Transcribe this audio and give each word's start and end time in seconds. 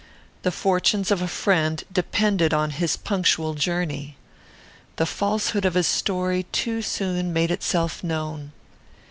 The 0.41 0.49
fortunes 0.51 1.11
of 1.11 1.21
a 1.21 1.27
friend 1.27 1.83
depended 1.91 2.55
on 2.55 2.71
his 2.71 2.97
punctual 2.97 3.53
journey. 3.53 4.17
The 4.95 5.05
falsehood 5.05 5.63
of 5.63 5.75
his 5.75 5.85
story 5.85 6.47
too 6.51 6.81
soon 6.81 7.31
made 7.31 7.51
itself 7.51 8.03
known. 8.03 8.51